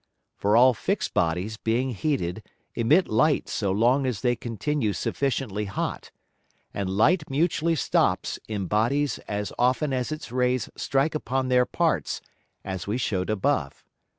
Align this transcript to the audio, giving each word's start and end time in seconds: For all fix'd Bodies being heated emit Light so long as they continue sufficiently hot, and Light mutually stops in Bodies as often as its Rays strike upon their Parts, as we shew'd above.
For 0.35 0.57
all 0.57 0.73
fix'd 0.73 1.13
Bodies 1.13 1.57
being 1.57 1.91
heated 1.91 2.41
emit 2.73 3.07
Light 3.07 3.47
so 3.47 3.71
long 3.71 4.07
as 4.07 4.21
they 4.21 4.35
continue 4.35 4.93
sufficiently 4.93 5.65
hot, 5.65 6.09
and 6.73 6.89
Light 6.89 7.29
mutually 7.29 7.75
stops 7.75 8.39
in 8.47 8.65
Bodies 8.65 9.19
as 9.27 9.53
often 9.59 9.93
as 9.93 10.11
its 10.11 10.31
Rays 10.31 10.71
strike 10.75 11.13
upon 11.13 11.49
their 11.49 11.67
Parts, 11.67 12.19
as 12.65 12.87
we 12.87 12.97
shew'd 12.97 13.29
above. 13.29 13.83